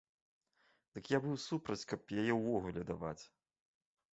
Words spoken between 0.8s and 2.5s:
Дык я быў супраць, каб яе